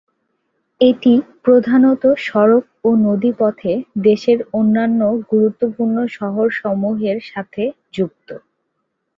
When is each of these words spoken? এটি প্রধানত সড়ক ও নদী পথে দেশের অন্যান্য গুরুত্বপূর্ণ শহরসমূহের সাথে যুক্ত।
এটি 0.81 1.13
প্রধানত 1.43 2.03
সড়ক 2.25 2.65
ও 2.83 2.99
নদী 3.05 3.31
পথে 3.39 3.73
দেশের 4.01 4.39
অন্যান্য 4.53 5.01
গুরুত্বপূর্ণ 5.29 5.97
শহরসমূহের 6.17 7.17
সাথে 7.31 7.63
যুক্ত। 7.93 8.29